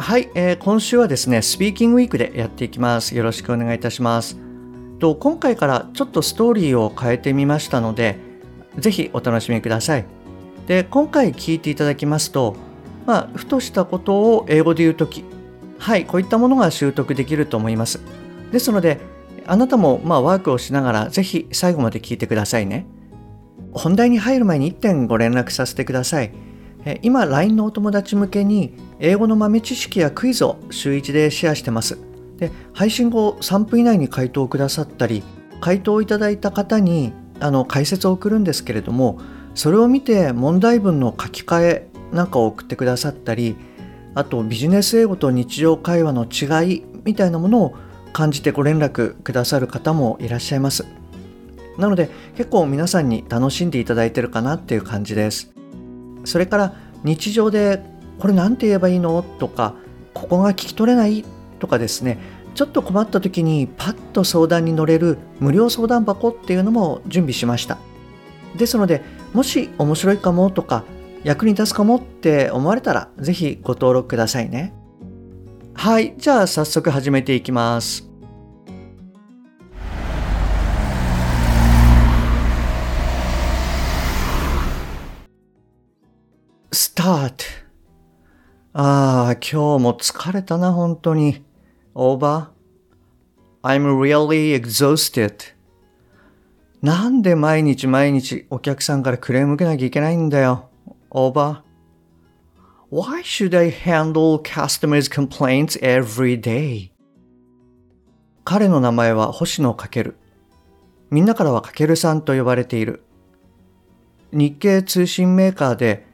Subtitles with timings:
[0.00, 3.14] はい、えー、今週はですね、スピーキングウィークでやっていきます。
[3.14, 4.38] よろしくお願いいたします。
[4.98, 8.16] と今回からちょっとストーリーを変えてみましたので、
[8.78, 10.06] ぜひお楽しみください。
[10.66, 12.56] で、今回聞いていただきますと、
[13.04, 15.22] まあ、ふとしたことを英語で言うとき、
[15.78, 18.00] はい、こういったものが習得できると思います。
[18.52, 19.00] ですので、
[19.46, 22.86] あなたもまあワークをしながら、ぜひ最後まで聞いてくださいね。
[23.74, 26.32] 本題に入る前に1点ご連絡させてください。
[27.02, 31.98] 今 LINE のお友達向けに英語の豆知識やクイズを週1でシェアしてます。
[32.38, 35.22] で配信後3分以内に回答をくださったり
[35.60, 39.20] 回答をいただいた方にあの解説を送るんですけれども
[39.54, 43.56] それを見て問題文の書き換えなんかを送ってくださったり
[44.14, 47.74] あとビジネス英語と日常会話の違いみたいなものを
[48.12, 50.86] 感じてご連絡くださる方もいらっしゃいます。
[51.78, 55.59] なので結構皆さんに楽しんでいただいてるかなっていう感じです。
[56.24, 57.82] それから日常で
[58.18, 59.22] これ何て言えばいいの？
[59.38, 59.74] とか
[60.12, 61.24] ここが聞き取れない？
[61.58, 62.18] とかですね。
[62.54, 67.78] ちょっと困った時にパッと相談に乗れる無料相談箱っていうのも準備しました。
[68.56, 70.84] ですのでもし面白いかもとか
[71.22, 74.74] 役に立つかもって思われたらぜひご登録くださいね。
[75.74, 78.09] はいじゃあ早速始めていきます。
[87.00, 87.44] Start
[88.74, 91.42] ああ、今日も疲れたな、本当に。
[91.94, 92.48] over?
[93.62, 95.54] I'm really exhausted.
[96.82, 100.68] なんで毎日毎日お客さんからクレーム受けなきゃいけないんだよ。
[101.10, 101.62] over?
[102.92, 106.90] Why should I handle customers' complaints every day?
[108.44, 110.16] 彼の名前は星野かける。
[111.10, 113.02] みんなからはかけるさんと呼ばれている。
[114.32, 116.09] 日系通信メーカーで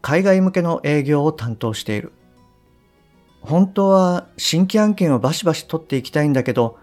[0.00, 2.12] 海外向けの営業を担当している。
[3.40, 6.78] 本当は新規案件をバシバシ取っていきたいんだけど、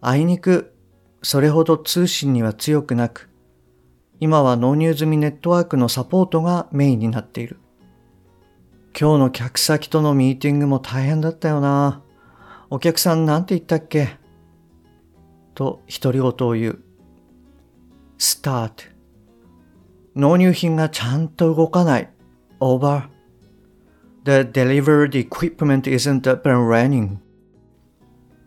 [0.00, 0.74] あいにく
[1.22, 3.30] それほど通信には強くなく、
[4.20, 7.58] 今は納入済みネットワークのサポートがメインになっている。
[8.98, 12.02] 今日の客先とのミーティングも大変だったよな。
[12.70, 14.16] お客さんなんて言ったっけ？
[15.54, 16.82] と独り言を言う。
[18.18, 18.90] start
[20.14, 22.10] 納入品がちゃんと動かない。
[22.60, 23.08] Over.
[24.24, 27.18] The delivered equipment isn't up and running.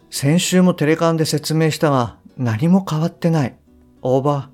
[0.10, 3.58] 先週もテレカンで説明したが何も変わってない。
[4.02, 4.50] over.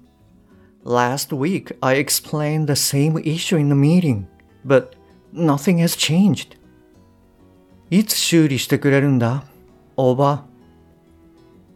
[0.83, 4.25] Last week I explained the same issue in the meeting,
[4.65, 4.89] but
[5.33, 6.57] nothing has changed.
[7.89, 9.43] いつ修理してくれるんだ
[9.97, 10.39] ?over.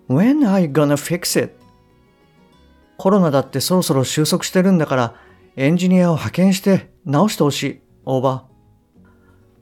[0.08, 1.56] When are you gonna fix it?
[2.98, 5.14] コロナだってそろそろ収束してるんだから
[5.56, 7.82] エンジニアを派遣して直してほしい。
[8.06, 8.42] over.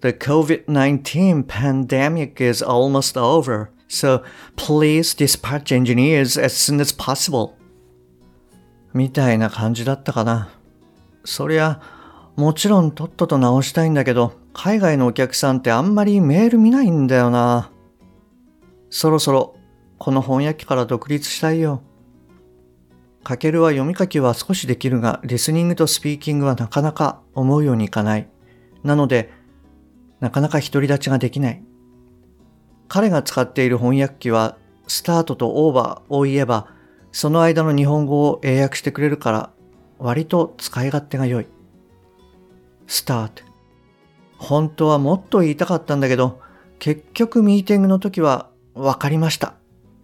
[0.02, 4.24] The COVID-19 pandemic is almost over, so
[4.56, 7.54] please dispatch engineers as soon as possible.
[8.94, 10.50] みたいな感じだったかな。
[11.26, 11.82] そりゃ、
[12.36, 17.72] もちろんとっとと直したいんだけど、海外のお客さんってあんまりメール見ないんだよな。
[18.90, 19.56] そろそろ、
[19.98, 21.82] この翻訳機から独立したいよ。
[23.28, 28.30] かけるは読み書きは少しできるが、リスニングとスピーキングはなかなか思うようにいかない。
[28.86, 29.34] なので、
[30.22, 31.62] なかなか独り立ちができない。
[32.88, 34.58] 彼が使っている翻訳機は、
[34.88, 36.70] スタートとオーバーを言えば、
[37.12, 39.50] その間の日本語を英訳してくれるから、
[40.00, 41.48] 割と使い勝手が良い。
[42.88, 43.44] スタート。
[44.38, 46.40] 本当はもっと言いたかったんだけど、
[46.80, 49.56] 結局ミーティングの時は、わかりました。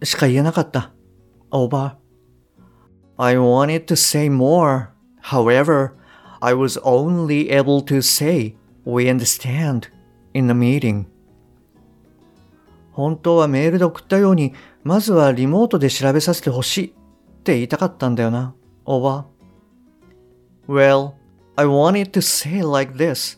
[0.02, 0.92] しか言えなかった。
[1.50, 2.03] オーバー。
[3.17, 4.89] I wanted to say more.
[5.21, 5.95] However,
[6.41, 8.55] I was only able to say,
[8.85, 9.89] We understand,
[10.33, 11.05] in the meeting.
[12.93, 14.53] 本当はメールで送ったように、
[14.83, 16.91] まずはリモートで調べさせてほしいっ
[17.43, 18.53] て言いたかったんだよな。
[18.85, 19.23] Over.
[20.67, 21.13] Well,
[21.55, 23.37] I wanted to say like this.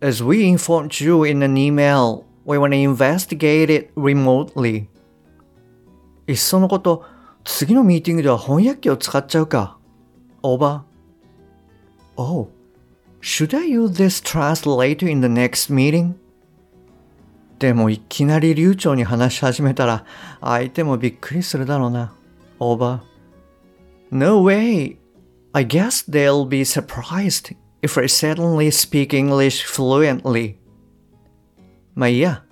[0.00, 4.86] As we informed you in an email, we want to investigate it remotely.
[6.26, 7.04] いっそのこと、
[7.43, 9.77] 次のミーティングでは翻訳機を使っちゃうか。
[10.41, 10.81] Over.
[12.15, 12.49] Oh,
[13.21, 16.15] should I use this translator in the next meeting?
[17.59, 20.05] でもいきなり流暢に話し始めたら
[20.39, 22.13] 相手もびっくりするだろうな。
[22.59, 22.99] Over.
[24.11, 24.97] No way.
[25.51, 30.55] I guess they'll be surprised if I suddenly speak English fluently.
[31.95, 32.43] まあいいや。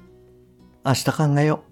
[0.86, 1.67] 明日考えよう。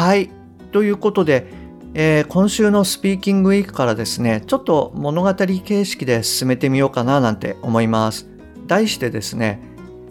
[0.00, 0.30] はい。
[0.72, 1.44] ということで、
[1.92, 8.26] えー、今週のスピーキングウィークからですね、ちょっと物語形式で進めてみようかななんて思います。
[8.66, 9.60] 題してですね、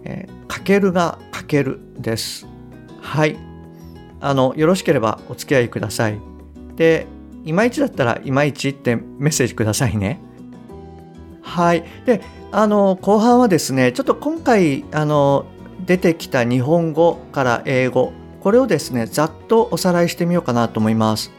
[0.03, 2.45] えー、かけるがかけるです。
[3.01, 3.35] はい。
[4.21, 6.19] あの、よろしければお付き合いください。
[6.75, 7.07] で、
[7.43, 10.21] いまいちだったらいまいちってメッセージくださいね。
[11.41, 11.83] はい。
[12.05, 12.21] で、
[12.51, 15.47] あの、後半はですね、ちょっと今回、あの、
[15.83, 21.31] 出てきた日本語から英語、これをですね、ざっとおさらいしてみようかなと思います。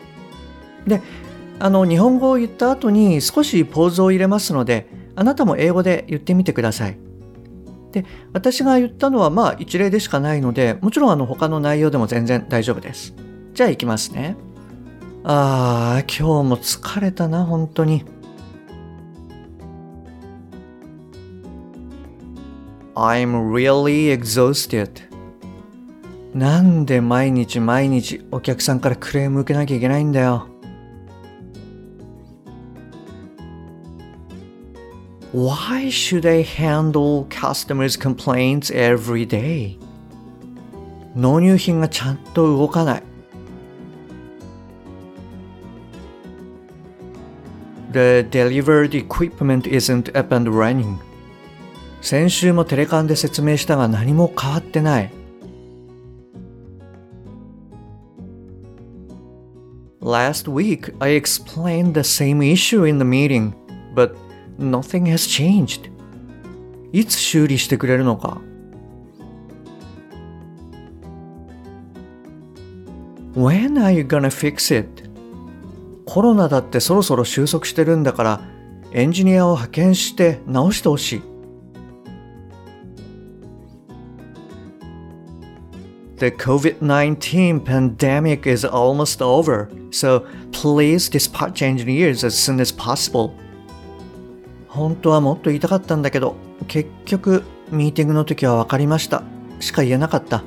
[0.86, 1.02] で
[1.58, 6.96] あの日本語を言った後に少しポーズを入れますのであなたも英語で言ってみてください。
[7.92, 13.14] で私が言ったのはまあ一例でしかないのでもちろんあの他の内容でも全然大丈夫です。
[13.52, 14.36] じゃあ行きますね。
[15.22, 18.04] ああ今日も疲れたな本当に。
[22.94, 25.09] I'm really exhausted.
[26.34, 30.46] なんで毎日毎日お客さんからクレーム受けなきゃいけないんだよ。
[35.32, 39.78] Why should I handle customers' complaints every day?
[41.14, 43.02] 納入品がちゃんと動かない。
[47.92, 50.96] The delivered equipment isn't up and running.
[52.00, 55.19] 先週もテレカンで説明したが何も変わってない。
[60.10, 63.54] Last week I explained the same issue in the meeting,
[63.94, 64.16] but
[64.60, 65.90] Nothing has changed.
[66.92, 68.42] いつ修理してくれるのか
[73.34, 75.08] When are you gonna fix it?
[76.04, 78.40] コロナだってそろそろ収束してるんだから
[78.92, 81.29] エンジニアを派遣して直してほしい。
[86.19, 93.31] The COVID-19 pandemic is almost over, so please dispatch engineers as soon as possible.
[94.69, 96.35] 本当はもっと言いたかったんだけど、
[96.67, 99.23] 結局、ミーティングの時は分かりました。
[99.59, 100.43] しか言えなかった。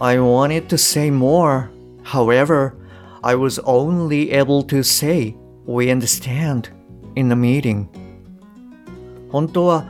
[0.00, 1.68] I wanted to say more.
[2.02, 2.72] However,
[3.22, 6.70] I was only able to say, We understand,
[7.14, 7.86] in the meeting.
[9.30, 9.86] 本当は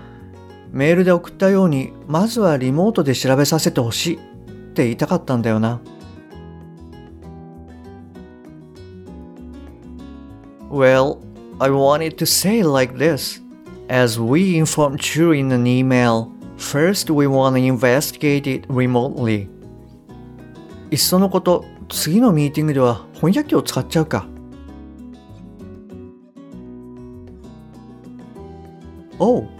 [0.77, 4.19] メールで送ったように、まずはリモートで調べさせてほしいっ
[4.75, 5.81] て言いたかったんだよな。
[10.69, 11.17] Well,
[11.57, 13.41] I wanted to say like this.
[13.89, 16.27] As we informed you in an email,
[16.59, 19.47] first we want to investigate it remotely.
[20.91, 24.27] いっそのこと、次のミーティングでは翻訳機を使っちゃうか。
[29.17, 29.56] Oh,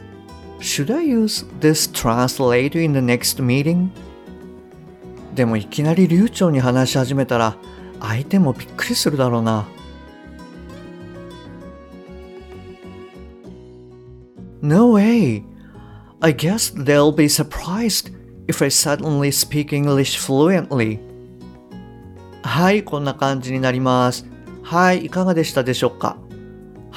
[0.77, 3.89] should I use this translator in the next meeting?
[5.33, 7.57] でもいきなり流暢に話し始めたら
[7.99, 9.67] 相手もびっくりするだろうな。
[14.61, 15.43] No way!
[16.19, 18.13] I guess they'll be surprised
[18.47, 20.99] if I suddenly speak English fluently.
[22.43, 24.27] はい、こんな感じになります。
[24.61, 26.17] はい、いかがでしたでしょうか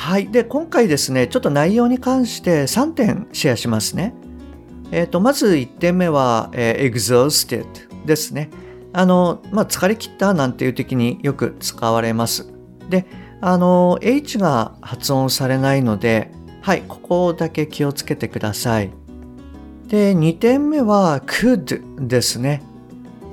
[0.01, 0.29] はい。
[0.29, 4.15] で、今回ですね、ちょっと内容に関して3点シェアしますね。
[4.93, 7.67] えっ、ー、と、まず1点目は、えー、exhausted
[8.07, 8.49] ですね。
[8.95, 12.51] あの、まあ、疲れ切ったなんていう時によく使われます。
[12.89, 13.05] で、
[13.43, 18.91] あの、H が発音されないので、はい、ここだけ気をつけてください。
[19.87, 22.63] で、2点目は could ですね。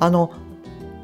[0.01, 0.33] あの、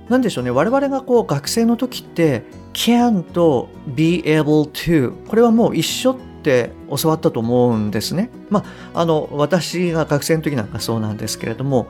[0.09, 0.51] なんでしょうね。
[0.51, 2.43] 我々がこう学生の時って
[2.73, 8.29] can と be able to これはもう一緒って教わったと思うんですね。
[8.49, 11.87] まあ、あの、私が学生の時なんかそうなんですけれども、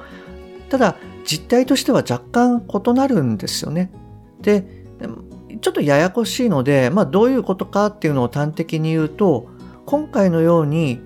[0.70, 3.92] ただ実態としては若干異なるんですよね。
[4.42, 4.66] で、
[5.62, 9.48] ちょっとややこしいので、まあ、どういうことかっていうのを端的に言うと、
[9.86, 11.00] 今回のように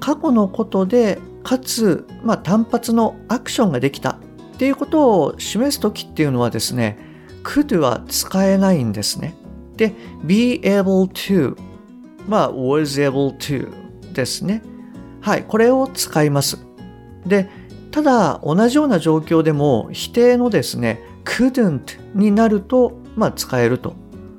[0.00, 6.98] 過去のことでかつ、まあ、単発のアクションができたっていうことを示す時っていうのはですね
[7.44, 9.34] could は使えないんですね。
[9.76, 9.92] で
[10.24, 11.56] be able to
[12.26, 13.72] まあ was able to
[14.12, 14.62] ですね。
[15.20, 16.58] はい、これを使います。
[17.26, 17.48] で、
[17.90, 23.94] ただ同じような状況でも否定のですね couldn't になると、まあ、使えると。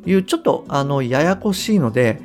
[0.06, 2.22] いうちょっとあのややこしいので、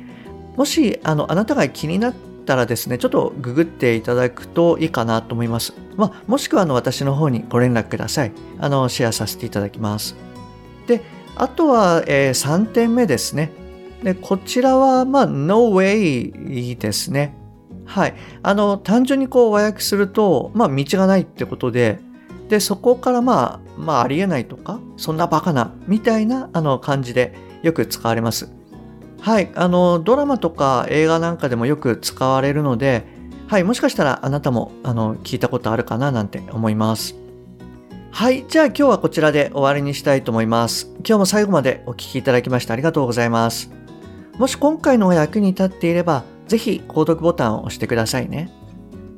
[0.55, 2.13] もしあのあなたが気になっ
[2.45, 5.73] たらですね、ちょっとググっていただくといいかなと思います。
[5.97, 8.31] まあ、もしくはあの私の方にご連絡ください。
[8.59, 10.15] あのシェアさせていただきます。
[10.87, 11.01] で、
[11.35, 13.51] あとは、えー、3点目ですね。
[14.03, 17.35] で、こちらは、まあ、no way ですね。
[17.85, 18.15] はい。
[18.41, 21.99] あの、単純にこう和訳すると、まあ、道がないってことで、
[22.49, 27.33] で、そこからまあ、まあ、ありえないとか、そんなバカな、みたいな、あの、感じで
[27.63, 28.51] よく使われます。
[29.19, 29.51] はい。
[29.55, 33.05] あの、ドラマとか映画なんかでもよく使われるので、
[33.47, 33.63] はい。
[33.63, 37.20] もしかしたらあなたも、あの、聞いたことあるかななんて思います。
[38.13, 38.45] はい。
[38.47, 40.91] じゃあ今日はこちらで終わりにしたいと思います。
[40.97, 43.71] 今日も最後までお聴きいただきましてありがとうございます。
[44.37, 48.51] もし今回の役に立っていれば、ぜひ購読ボタンを押してくださいね。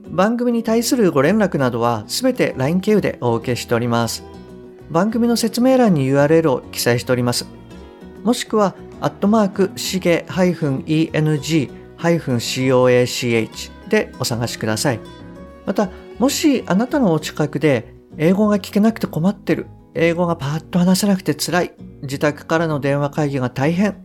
[0.09, 4.23] 番組に対するご連絡などはすべて LINE 経由でお受けしております。
[4.91, 7.47] 番組の説明欄に URL を記載しております。
[8.23, 11.71] もしくは、アットマーク、しげ -eng-coach
[13.89, 15.00] でお探しください。
[15.65, 23.96] また、もしあなたのお近くで英語が聞けなくて困ってる、英語がパーッと話せなくて辛い、自宅からの電話会議が大変っ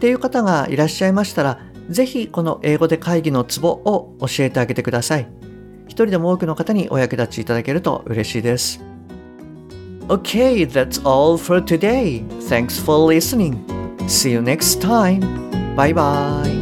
[0.00, 5.28] ていう方がいらっしゃいましたら、ぜひこの英語で会議のツボを教えてあげてください。
[5.86, 8.80] 一人でも多くの方にお役立ちいただけると嬉しいです。
[10.08, 12.26] Okay, that's all for today.
[12.48, 13.64] Thanks for listening.
[14.06, 15.20] See you next time.
[15.76, 16.59] Bye bye.